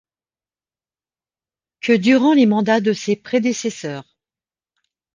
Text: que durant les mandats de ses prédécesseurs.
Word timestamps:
que 1.79 1.93
durant 1.95 2.33
les 2.33 2.47
mandats 2.47 2.81
de 2.81 2.91
ses 2.91 3.15
prédécesseurs. 3.15 4.17